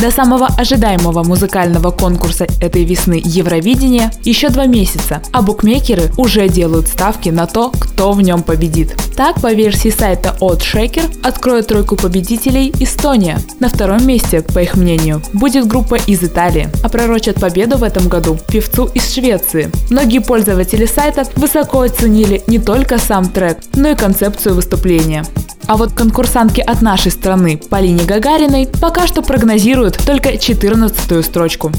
[0.00, 6.86] До самого ожидаемого музыкального конкурса этой весны Евровидения еще два месяца, а букмекеры уже делают
[6.86, 8.94] ставки на то, кто в нем победит.
[9.16, 13.40] Так, по версии сайта Odd Shaker, откроет тройку победителей Эстония.
[13.58, 18.06] На втором месте, по их мнению, будет группа из Италии, а пророчат победу в этом
[18.08, 19.68] году певцу из Швеции.
[19.90, 25.24] Многие пользователи сайта высоко оценили не только сам трек, но и концепцию выступления.
[25.66, 31.72] А вот конкурсантки от нашей страны Полине Гагариной пока что прогнозируют только 14 строчку.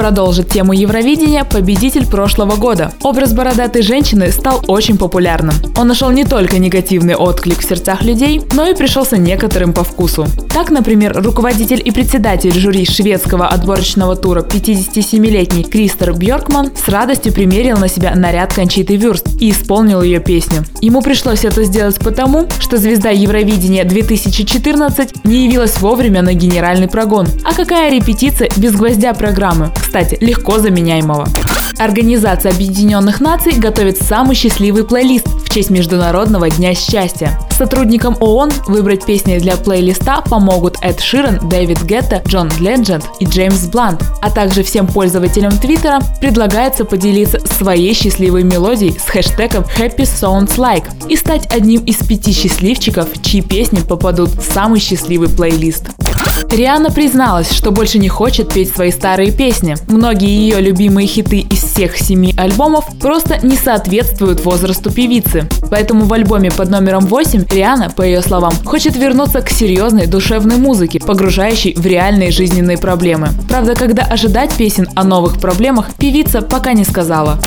[0.00, 2.90] Продолжит тему Евровидения победитель прошлого года.
[3.02, 5.54] Образ бородатой женщины стал очень популярным.
[5.76, 10.26] Он нашел не только негативный отклик в сердцах людей, но и пришелся некоторым по вкусу.
[10.54, 17.76] Так, например, руководитель и председатель жюри шведского отборочного тура 57-летний Кристер Бьоркман с радостью примерил
[17.76, 20.64] на себя наряд Кончиты Вюрст и исполнил ее песню.
[20.80, 27.26] Ему пришлось это сделать потому, что звезда Евровидения 2014 не явилась вовремя на генеральный прогон.
[27.44, 29.70] А какая репетиция без гвоздя программы?
[29.90, 31.26] Кстати, легко заменяемого.
[31.80, 37.36] Организация Объединенных Наций готовит самый счастливый плейлист в честь Международного Дня Счастья.
[37.58, 43.64] Сотрудникам ООН выбрать песни для плейлиста помогут Эд Ширен, Дэвид Гетта, Джон Ледженд и Джеймс
[43.64, 50.56] Блант, а также всем пользователям Твиттера предлагается поделиться своей счастливой мелодией с хэштегом Happy Sounds
[50.56, 55.86] Like и стать одним из пяти счастливчиков, чьи песни попадут в самый счастливый плейлист.
[56.50, 59.76] Риана призналась, что больше не хочет петь свои старые песни.
[59.86, 65.48] Многие ее любимые хиты из всех семи альбомов просто не соответствуют возрасту певицы.
[65.70, 70.56] Поэтому в альбоме под номером 8 Риана, по ее словам, хочет вернуться к серьезной душевной
[70.56, 73.28] музыке, погружающей в реальные жизненные проблемы.
[73.48, 77.38] Правда, когда ожидать песен о новых проблемах, певица пока не сказала.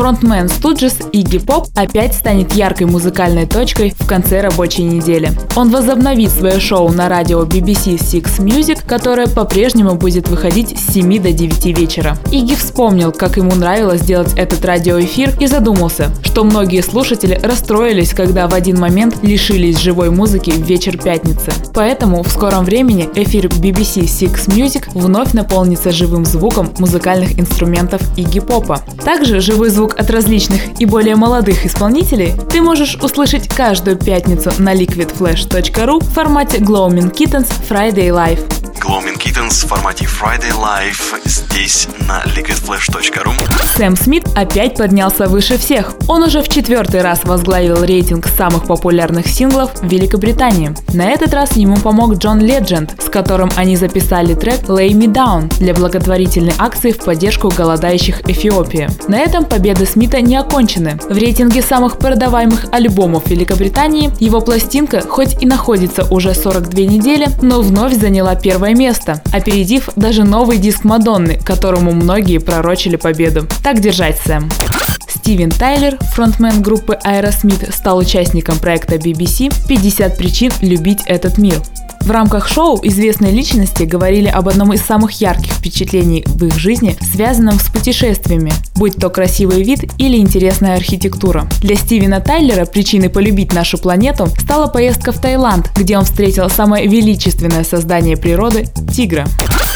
[0.00, 5.30] Фронтмен Студжес Игги Поп опять станет яркой музыкальной точкой в конце рабочей недели.
[5.56, 11.20] Он возобновит свое шоу на радио BBC Six Music, которое по-прежнему будет выходить с 7
[11.20, 12.16] до 9 вечера.
[12.30, 18.48] Игги вспомнил, как ему нравилось делать этот радиоэфир и задумался, что многие слушатели расстроились, когда
[18.48, 21.52] в один момент лишились живой музыки в вечер пятницы.
[21.74, 28.40] Поэтому в скором времени эфир BBC Six Music вновь наполнится живым звуком музыкальных инструментов Игги
[28.40, 28.80] Попа.
[29.04, 34.50] Также живой звук звук от различных и более молодых исполнителей ты можешь услышать каждую пятницу
[34.58, 38.59] на liquidflash.ru в формате Gloaming Kittens Friday Live.
[38.90, 43.32] Gloaming Kittens в формате Friday Live здесь на liquidflash.ru
[43.76, 45.94] Сэм Смит опять поднялся выше всех.
[46.08, 50.74] Он уже в четвертый раз возглавил рейтинг самых популярных синглов в Великобритании.
[50.92, 55.56] На этот раз ему помог Джон Ледженд, с которым они записали трек Lay Me Down
[55.60, 58.88] для благотворительной акции в поддержку голодающих Эфиопии.
[59.06, 60.98] На этом победы Смита не окончены.
[61.08, 67.62] В рейтинге самых продаваемых альбомов Великобритании его пластинка хоть и находится уже 42 недели, но
[67.62, 68.79] вновь заняла первое место,
[69.32, 73.46] опередив даже новый диск Мадонны, которому многие пророчили победу.
[73.62, 74.48] Так держать, Сэм.
[75.20, 81.60] Стивен Тайлер, фронтмен группы Aerosmith, стал участником проекта BBC «50 причин любить этот мир».
[82.00, 86.96] В рамках шоу известные личности говорили об одном из самых ярких впечатлений в их жизни,
[87.12, 91.46] связанном с путешествиями, будь то красивый вид или интересная архитектура.
[91.60, 96.88] Для Стивена Тайлера причиной полюбить нашу планету стала поездка в Таиланд, где он встретил самое
[96.88, 99.26] величественное создание природы– тигра.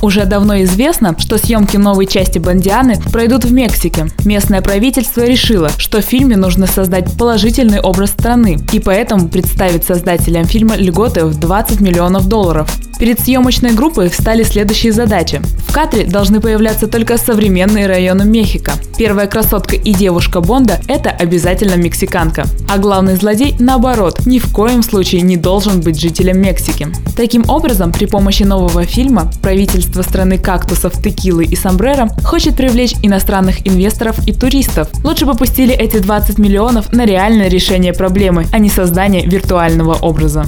[0.00, 4.06] Уже давно известно, что съемки новой части Бондианы пройдут в Мексике.
[4.24, 10.44] Местное правительство решило, что в фильме нужно создать положительный образ страны, и поэтому представить создателям
[10.44, 12.70] фильма льготы в 20 миллионов долларов.
[12.98, 15.40] Перед съемочной группой встали следующие задачи.
[15.68, 18.72] В кадре должны появляться только современные районы Мехико.
[18.98, 22.46] Первая красотка и девушка Бонда– это обязательно мексиканка.
[22.68, 26.88] А главный злодей, наоборот, ни в коем случае не должен быть жителем Мексики.
[27.16, 33.64] Таким образом, при помощи нового фильма правительство страны кактусов, текилы и сомбреро хочет привлечь иностранных
[33.68, 34.88] инвесторов и туристов.
[35.04, 40.46] Лучше бы пустили эти 20 миллионов на реальное решение проблемы, а не создание виртуального образа.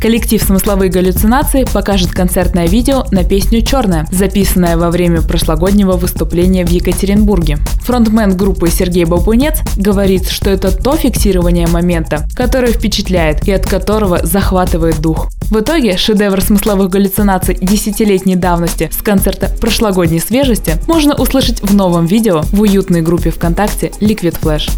[0.00, 6.70] Коллектив «Смысловые галлюцинации» покажет концертное видео на песню «Черная», записанное во время прошлогоднего выступления в
[6.70, 7.56] Екатеринбурге.
[7.82, 14.24] Фронтмен группы Сергей Бабунец говорит, что это то фиксирование момента, которое впечатляет и от которого
[14.24, 15.28] захватывает дух.
[15.50, 22.06] В итоге шедевр смысловых галлюцинаций десятилетней давности с концерта прошлогодней свежести можно услышать в новом
[22.06, 24.70] видео в уютной группе ВКонтакте Liquid Flash.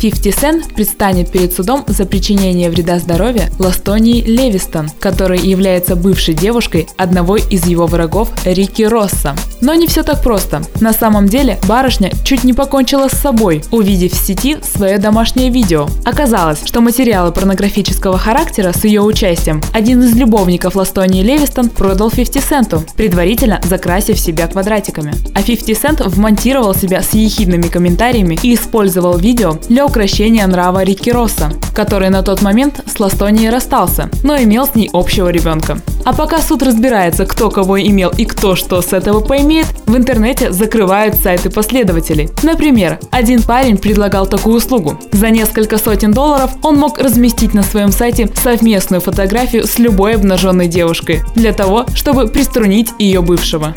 [0.00, 6.88] 50 Cent предстанет перед судом за причинение вреда здоровью Ластонии Левистон, которая является бывшей девушкой
[6.96, 9.34] одного из его врагов Рики Росса.
[9.60, 10.62] Но не все так просто.
[10.80, 15.88] На самом деле барышня чуть не покончила с собой, увидев в сети свое домашнее видео.
[16.04, 22.42] Оказалось, что материалы порнографического характера с ее участием один из любовников Ластонии Левистон продал 50
[22.42, 25.14] Центу, предварительно закрасив себя квадратиками.
[25.34, 31.08] А 50 Цент вмонтировал себя с ехидными комментариями и использовал видео для украшения нрава Рики
[31.08, 35.78] Росса, который на тот момент с Ластонией расстался, но имел с ней общего ребенка.
[36.04, 40.52] А пока суд разбирается, кто кого имел и кто что с этого поимеет, в интернете
[40.52, 42.28] закрывают сайты последователей.
[42.42, 45.00] Например, один парень предлагал такую услугу.
[45.12, 50.68] За несколько сотен долларов он мог разместить на своем сайте совместную фотографию с любой обнаженной
[50.68, 53.74] девушкой для того, чтобы приструнить ее бывшего.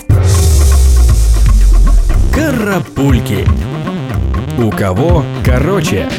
[2.35, 3.47] Карапульки.
[4.61, 6.09] У кого короче?